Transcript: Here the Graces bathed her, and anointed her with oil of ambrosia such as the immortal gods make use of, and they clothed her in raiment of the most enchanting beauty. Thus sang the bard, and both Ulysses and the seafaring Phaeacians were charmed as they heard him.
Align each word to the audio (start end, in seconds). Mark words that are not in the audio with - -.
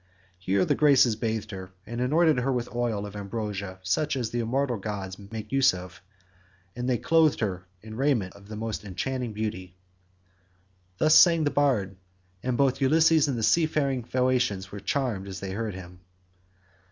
Here 0.39 0.65
the 0.65 0.73
Graces 0.73 1.15
bathed 1.15 1.51
her, 1.51 1.73
and 1.85 2.01
anointed 2.01 2.39
her 2.39 2.51
with 2.51 2.73
oil 2.73 3.05
of 3.05 3.15
ambrosia 3.15 3.77
such 3.83 4.15
as 4.15 4.31
the 4.31 4.39
immortal 4.39 4.77
gods 4.77 5.19
make 5.19 5.51
use 5.51 5.75
of, 5.75 6.01
and 6.75 6.89
they 6.89 6.97
clothed 6.97 7.39
her 7.41 7.67
in 7.83 7.95
raiment 7.95 8.33
of 8.35 8.47
the 8.47 8.55
most 8.55 8.83
enchanting 8.83 9.31
beauty. 9.33 9.75
Thus 10.97 11.13
sang 11.13 11.43
the 11.43 11.51
bard, 11.51 11.97
and 12.41 12.57
both 12.57 12.81
Ulysses 12.81 13.27
and 13.27 13.37
the 13.37 13.43
seafaring 13.43 14.03
Phaeacians 14.03 14.71
were 14.71 14.79
charmed 14.79 15.27
as 15.27 15.39
they 15.39 15.51
heard 15.51 15.75
him. 15.75 15.99